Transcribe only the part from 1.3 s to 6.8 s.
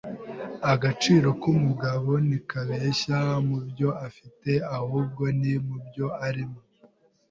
k'umugabo ntikabeshya mubyo afite, ahubwo ni mubyo arimo.